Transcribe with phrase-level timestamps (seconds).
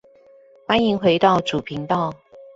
[0.67, 2.11] 歡迎回到主頻道